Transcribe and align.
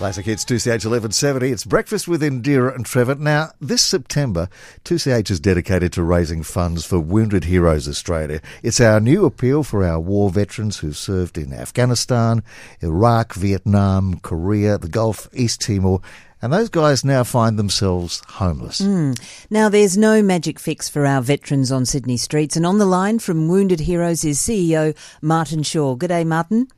Classic 0.00 0.24
Hits 0.24 0.46
2CH 0.46 0.86
1170. 0.86 1.50
It's 1.50 1.66
Breakfast 1.66 2.08
with 2.08 2.22
Indira 2.22 2.74
and 2.74 2.86
Trevor. 2.86 3.16
Now, 3.16 3.50
this 3.60 3.82
September, 3.82 4.48
2CH 4.86 5.30
is 5.30 5.40
dedicated 5.40 5.92
to 5.92 6.02
raising 6.02 6.42
funds 6.42 6.86
for 6.86 6.98
Wounded 6.98 7.44
Heroes 7.44 7.86
Australia. 7.86 8.40
It's 8.62 8.80
our 8.80 8.98
new 8.98 9.26
appeal 9.26 9.62
for 9.62 9.84
our 9.84 10.00
war 10.00 10.30
veterans 10.30 10.78
who've 10.78 10.96
served 10.96 11.36
in 11.36 11.52
Afghanistan, 11.52 12.42
Iraq, 12.80 13.34
Vietnam, 13.34 14.20
Korea, 14.20 14.78
the 14.78 14.88
Gulf, 14.88 15.28
East 15.34 15.60
Timor, 15.60 16.00
and 16.40 16.50
those 16.50 16.70
guys 16.70 17.04
now 17.04 17.22
find 17.22 17.58
themselves 17.58 18.22
homeless. 18.26 18.80
Mm. 18.80 19.20
Now, 19.50 19.68
there's 19.68 19.98
no 19.98 20.22
magic 20.22 20.58
fix 20.58 20.88
for 20.88 21.04
our 21.04 21.20
veterans 21.20 21.70
on 21.70 21.84
Sydney 21.84 22.16
streets, 22.16 22.56
and 22.56 22.64
on 22.64 22.78
the 22.78 22.86
line 22.86 23.18
from 23.18 23.48
Wounded 23.48 23.80
Heroes 23.80 24.24
is 24.24 24.38
CEO 24.38 24.96
Martin 25.20 25.62
Shaw. 25.62 25.94
Good 25.94 26.08
day, 26.08 26.24
Martin. 26.24 26.68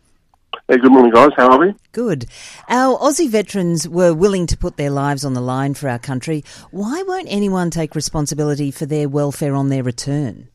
Hey, 0.72 0.78
good 0.78 0.90
morning, 0.90 1.12
guys. 1.12 1.28
How 1.36 1.50
are 1.50 1.58
we? 1.58 1.74
Good. 1.92 2.24
Our 2.66 2.98
Aussie 2.98 3.28
veterans 3.28 3.86
were 3.86 4.14
willing 4.14 4.46
to 4.46 4.56
put 4.56 4.78
their 4.78 4.88
lives 4.88 5.22
on 5.22 5.34
the 5.34 5.42
line 5.42 5.74
for 5.74 5.86
our 5.86 5.98
country. 5.98 6.44
Why 6.70 7.02
won't 7.06 7.26
anyone 7.28 7.68
take 7.68 7.94
responsibility 7.94 8.70
for 8.70 8.86
their 8.86 9.06
welfare 9.06 9.54
on 9.54 9.68
their 9.68 9.82
return? 9.82 10.48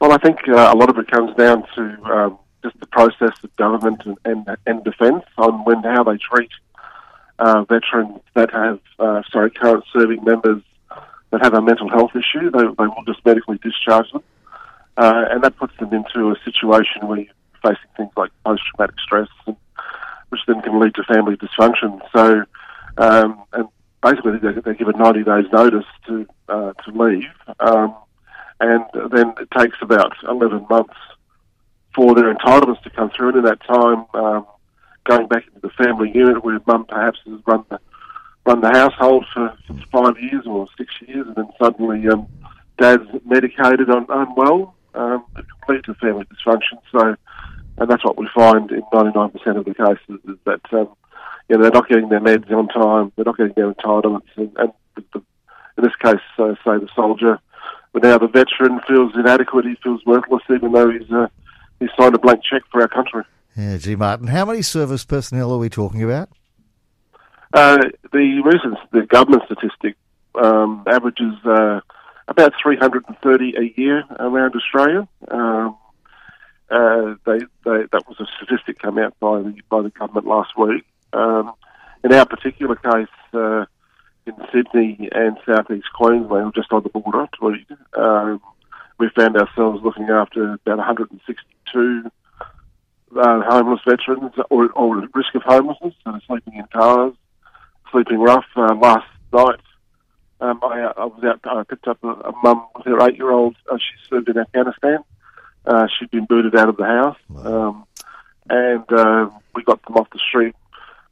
Well, 0.00 0.10
I 0.10 0.16
think 0.16 0.40
uh, 0.48 0.72
a 0.74 0.76
lot 0.76 0.90
of 0.90 0.98
it 0.98 1.08
comes 1.08 1.32
down 1.36 1.62
to 1.76 2.02
um, 2.12 2.38
just 2.64 2.80
the 2.80 2.88
process 2.88 3.38
of 3.44 3.54
government 3.54 4.02
and, 4.04 4.18
and, 4.24 4.56
and 4.66 4.82
defence 4.82 5.22
on 5.36 5.64
when 5.64 5.80
how 5.84 6.02
they 6.02 6.18
treat 6.18 6.50
uh, 7.38 7.62
veterans 7.68 8.18
that 8.34 8.52
have, 8.52 8.80
uh, 8.98 9.22
sorry, 9.30 9.52
current 9.52 9.84
serving 9.92 10.24
members 10.24 10.60
that 11.30 11.40
have 11.40 11.54
a 11.54 11.62
mental 11.62 11.88
health 11.88 12.16
issue. 12.16 12.50
They, 12.50 12.62
they 12.62 12.86
will 12.88 13.04
just 13.06 13.24
medically 13.24 13.60
discharge 13.62 14.10
them. 14.10 14.24
Uh, 14.96 15.26
and 15.30 15.44
that 15.44 15.56
puts 15.56 15.76
them 15.76 15.94
into 15.94 16.32
a 16.32 16.36
situation 16.44 17.06
where 17.06 17.24
facing 17.62 17.90
things 17.96 18.12
like 18.16 18.30
post-traumatic 18.44 18.96
stress, 19.00 19.28
and, 19.46 19.56
which 20.30 20.40
then 20.46 20.60
can 20.62 20.78
lead 20.78 20.94
to 20.94 21.02
family 21.04 21.36
dysfunction. 21.36 22.00
So, 22.14 22.44
um, 22.98 23.42
and 23.52 23.68
basically 24.02 24.38
they, 24.38 24.60
they 24.60 24.74
give 24.74 24.88
a 24.88 24.92
90 24.92 25.24
days 25.24 25.46
notice 25.52 25.86
to 26.06 26.26
uh, 26.48 26.72
to 26.72 26.90
leave, 26.90 27.24
um, 27.60 27.94
and 28.60 28.84
then 29.10 29.34
it 29.40 29.48
takes 29.56 29.76
about 29.80 30.12
11 30.26 30.66
months 30.68 30.94
for 31.94 32.14
their 32.14 32.32
entitlements 32.34 32.82
to 32.82 32.90
come 32.90 33.10
through. 33.10 33.28
And 33.28 33.38
in 33.38 33.44
that 33.44 33.62
time, 33.64 34.06
um, 34.14 34.46
going 35.04 35.26
back 35.28 35.46
into 35.46 35.60
the 35.60 35.70
family 35.70 36.10
unit 36.14 36.44
where 36.44 36.60
mum 36.66 36.84
perhaps 36.86 37.18
has 37.26 37.40
run 37.46 37.64
the 37.70 37.80
run 38.46 38.60
the 38.60 38.70
household 38.70 39.26
for 39.32 39.54
five 39.92 40.18
years 40.20 40.44
or 40.46 40.66
six 40.76 40.94
years, 41.06 41.26
and 41.26 41.36
then 41.36 41.48
suddenly 41.60 42.08
um, 42.08 42.26
dad's 42.78 43.04
medicated 43.26 43.90
on 43.90 44.06
unwell, 44.08 44.74
um, 44.94 45.24
it 45.36 45.82
can 45.84 45.94
family 45.96 46.24
dysfunction. 46.24 46.78
So, 46.90 47.16
and 47.80 47.88
that's 47.88 48.04
what 48.04 48.18
we 48.18 48.28
find 48.34 48.70
in 48.70 48.82
99% 48.92 49.34
of 49.56 49.64
the 49.64 49.74
cases 49.74 50.20
is 50.28 50.36
that 50.44 50.60
um, 50.72 50.88
you 51.48 51.56
know, 51.56 51.62
they're 51.62 51.70
not 51.70 51.88
getting 51.88 52.08
their 52.08 52.20
meds 52.20 52.50
on 52.50 52.68
time, 52.68 53.12
they're 53.16 53.24
not 53.24 53.36
getting 53.36 53.54
their 53.54 53.72
entitlements, 53.72 54.28
and, 54.36 54.52
and 54.56 54.72
the, 54.94 55.22
in 55.78 55.84
this 55.84 55.96
case, 56.02 56.20
uh, 56.38 56.54
say 56.64 56.78
the 56.78 56.88
soldier, 56.94 57.38
but 57.92 58.02
now 58.02 58.18
the 58.18 58.28
veteran 58.28 58.80
feels 58.86 59.12
inadequate, 59.14 59.64
he 59.64 59.76
feels 59.82 60.04
worthless, 60.04 60.42
even 60.50 60.72
though 60.72 60.90
he's 60.90 61.10
uh, 61.10 61.28
he's 61.80 61.90
signed 61.98 62.14
a 62.14 62.18
blank 62.18 62.42
cheque 62.42 62.64
for 62.70 62.82
our 62.82 62.88
country. 62.88 63.22
Yeah, 63.56 63.76
gee, 63.78 63.96
Martin, 63.96 64.26
how 64.26 64.44
many 64.44 64.62
service 64.62 65.04
personnel 65.04 65.52
are 65.52 65.58
we 65.58 65.70
talking 65.70 66.02
about? 66.02 66.28
Uh, 67.52 67.78
the 68.12 68.42
recent 68.44 68.76
the 68.92 69.06
government 69.06 69.42
statistic 69.46 69.96
um, 70.34 70.84
averages 70.86 71.34
uh, 71.46 71.80
about 72.28 72.52
330 72.62 73.54
a 73.56 73.80
year 73.80 74.04
around 74.20 74.54
Australia. 74.54 75.08
Um, 75.30 75.76
uh, 76.70 77.14
they, 77.24 77.38
they, 77.64 77.84
that 77.92 78.04
was 78.08 78.20
a 78.20 78.26
statistic 78.36 78.78
come 78.78 78.98
out 78.98 79.18
by 79.20 79.38
the 79.38 79.56
by 79.68 79.82
the 79.82 79.90
government 79.90 80.26
last 80.26 80.56
week. 80.56 80.84
Um, 81.12 81.52
in 82.04 82.12
our 82.12 82.26
particular 82.26 82.76
case, 82.76 83.08
uh, 83.32 83.64
in 84.26 84.34
Sydney 84.52 85.08
and 85.12 85.36
southeast 85.46 85.88
Queensland, 85.94 86.54
just 86.54 86.72
on 86.72 86.82
the 86.82 86.90
border, 86.90 87.26
um, 87.96 88.40
we 88.98 89.08
found 89.16 89.36
ourselves 89.36 89.82
looking 89.82 90.10
after 90.10 90.54
about 90.54 90.78
162 90.78 92.10
uh, 93.16 93.40
homeless 93.42 93.80
veterans 93.86 94.32
or, 94.50 94.70
or 94.70 95.02
at 95.02 95.14
risk 95.14 95.34
of 95.34 95.42
homelessness, 95.42 95.94
so 96.04 96.18
sleeping 96.26 96.54
in 96.54 96.66
cars, 96.72 97.14
sleeping 97.90 98.18
rough. 98.18 98.44
Uh, 98.54 98.74
last 98.74 99.06
night, 99.32 99.60
um, 100.40 100.60
I, 100.62 100.92
I 100.96 101.04
was 101.04 101.24
out. 101.24 101.40
I 101.44 101.62
picked 101.64 101.88
up 101.88 102.02
a, 102.04 102.08
a 102.08 102.32
mum 102.42 102.66
with 102.76 102.86
her 102.86 103.08
eight-year-old. 103.08 103.56
Uh, 103.70 103.78
she 103.78 104.08
served 104.08 104.28
in 104.28 104.38
Afghanistan. 104.38 104.98
Uh, 105.68 105.86
she'd 105.86 106.10
been 106.10 106.24
booted 106.24 106.56
out 106.56 106.68
of 106.68 106.76
the 106.76 106.84
house, 106.84 107.18
um, 107.44 107.84
and 108.48 108.92
uh, 108.92 109.28
we 109.54 109.62
got 109.62 109.82
them 109.84 109.96
off 109.96 110.08
the 110.10 110.18
street. 110.18 110.54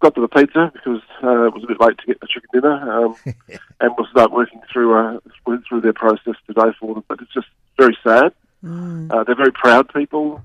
Got 0.01 0.15
to 0.15 0.21
the 0.21 0.29
pizza 0.29 0.71
because 0.73 1.03
uh, 1.23 1.47
it 1.47 1.55
was 1.55 1.65
a 1.65 1.67
bit 1.67 1.81
late 1.81 1.99
to 1.99 2.07
get 2.07 2.21
the 2.21 2.27
chicken 2.27 2.49
dinner, 2.53 3.05
um, 3.05 3.17
and 3.81 3.93
we'll 3.97 4.07
start 4.09 4.33
working 4.33 4.61
through 4.73 4.95
uh, 4.95 5.19
through 5.69 5.81
their 5.83 5.93
process 5.93 6.35
today 6.47 6.73
for 6.81 6.95
them. 6.95 7.05
But 7.07 7.21
it's 7.21 7.33
just 7.33 7.49
very 7.79 7.97
sad. 8.03 8.33
Mm. 8.65 9.13
Uh, 9.13 9.25
they're 9.25 9.37
very 9.37 9.53
proud 9.53 9.93
people 9.93 10.43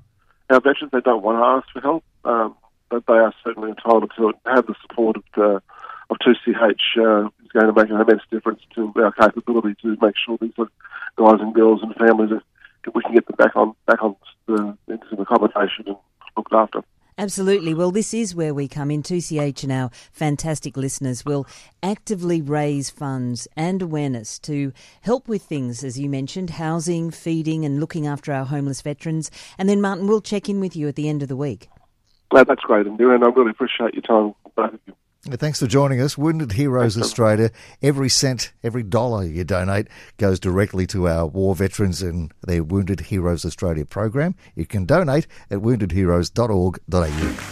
our 0.51 0.59
veterans, 0.59 0.91
they 0.91 1.01
don't 1.01 1.23
want 1.23 1.37
to 1.37 1.45
ask 1.45 1.71
for 1.71 1.81
help, 1.81 2.03
um, 2.25 2.55
but 2.89 3.05
they 3.07 3.13
are 3.13 3.33
certainly 3.43 3.69
entitled 3.69 4.11
to 4.17 4.29
it. 4.29 4.35
Have 4.45 4.67
the 4.67 4.75
support 4.81 5.17
of, 5.17 5.23
uh, 5.37 5.59
of 6.09 6.17
2CH 6.19 6.69
uh, 6.97 7.29
is 7.43 7.51
going 7.53 7.67
to 7.67 7.73
make 7.73 7.89
an 7.89 8.01
immense 8.01 8.23
difference 8.29 8.61
to 8.75 8.93
our 8.97 9.11
capability 9.13 9.75
to 9.81 9.97
make 10.01 10.15
sure 10.17 10.37
these 10.39 10.51
guys 10.57 11.39
and 11.39 11.53
girls 11.53 11.81
and 11.81 11.95
families 11.95 12.31
are, 12.31 12.43
we 12.93 13.01
can 13.03 13.13
get 13.13 13.25
them 13.27 13.35
back 13.37 13.55
on 13.55 13.73
back 13.85 14.01
on 14.03 14.15
the, 14.47 14.77
into 14.87 15.21
accommodation 15.21 15.85
and 15.87 15.97
looked 16.35 16.53
after. 16.53 16.81
Absolutely. 17.17 17.73
Well, 17.73 17.91
this 17.91 18.13
is 18.13 18.33
where 18.33 18.53
we 18.53 18.67
come 18.67 18.89
in. 18.89 19.03
2CH 19.03 19.63
and 19.63 19.71
our 19.71 19.91
fantastic 20.11 20.75
listeners 20.75 21.23
will 21.23 21.45
actively 21.83 22.41
raise 22.41 22.89
funds 22.89 23.47
and 23.55 23.81
awareness 23.81 24.39
to 24.39 24.73
help 25.01 25.27
with 25.27 25.43
things, 25.43 25.83
as 25.83 25.99
you 25.99 26.09
mentioned, 26.09 26.51
housing, 26.51 27.11
feeding, 27.11 27.63
and 27.65 27.79
looking 27.79 28.07
after 28.07 28.31
our 28.33 28.45
homeless 28.45 28.81
veterans. 28.81 29.29
And 29.57 29.69
then, 29.69 29.81
Martin, 29.81 30.07
we'll 30.07 30.21
check 30.21 30.49
in 30.49 30.59
with 30.59 30.75
you 30.75 30.87
at 30.87 30.95
the 30.95 31.09
end 31.09 31.21
of 31.21 31.27
the 31.27 31.35
week. 31.35 31.69
Well, 32.31 32.45
that's 32.45 32.61
great, 32.61 32.87
and 32.87 32.99
I 32.99 33.03
really 33.03 33.51
appreciate 33.51 33.93
your 33.93 34.03
time, 34.03 34.33
both 34.55 34.73
of 34.73 34.79
you. 34.87 34.93
Thanks 35.39 35.59
for 35.59 35.67
joining 35.67 36.01
us. 36.01 36.17
Wounded 36.17 36.53
Heroes 36.53 36.95
Thanks, 36.95 37.07
Australia. 37.07 37.51
Every 37.81 38.09
cent, 38.09 38.51
every 38.63 38.83
dollar 38.83 39.23
you 39.25 39.43
donate 39.43 39.87
goes 40.17 40.39
directly 40.39 40.87
to 40.87 41.07
our 41.07 41.25
war 41.25 41.55
veterans 41.55 42.01
and 42.01 42.33
their 42.45 42.63
Wounded 42.63 43.01
Heroes 43.01 43.45
Australia 43.45 43.85
program. 43.85 44.35
You 44.55 44.65
can 44.65 44.85
donate 44.85 45.27
at 45.49 45.59
woundedheroes.org.au. 45.59 47.51